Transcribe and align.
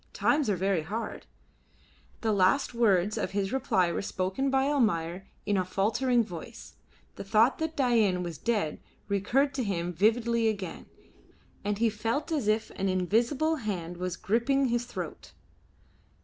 Times 0.13 0.49
are 0.49 0.55
very 0.55 0.81
hard." 0.81 1.27
The 2.21 2.31
last 2.33 2.73
words 2.73 3.19
of 3.19 3.33
his 3.37 3.53
reply 3.53 3.91
were 3.91 4.01
spoken 4.01 4.49
by 4.49 4.63
Almayer 4.65 5.27
in 5.45 5.57
a 5.57 5.63
faltering 5.63 6.23
voice. 6.23 6.73
The 7.17 7.23
thought 7.23 7.59
that 7.59 7.77
Dain 7.77 8.23
was 8.23 8.39
dead 8.39 8.79
recurred 9.07 9.53
to 9.53 9.63
him 9.63 9.93
vividly 9.93 10.47
again, 10.47 10.87
and 11.63 11.77
he 11.77 11.91
felt 11.91 12.31
as 12.31 12.47
if 12.47 12.71
an 12.71 12.89
invisible 12.89 13.57
hand 13.57 13.97
was 13.97 14.17
gripping 14.17 14.69
his 14.69 14.85
throat. 14.85 15.33